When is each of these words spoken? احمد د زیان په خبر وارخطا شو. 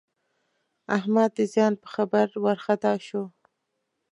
احمد 0.97 1.29
د 1.37 1.39
زیان 1.53 1.73
په 1.81 1.87
خبر 1.93 2.27
وارخطا 2.43 2.93
شو. 3.07 3.23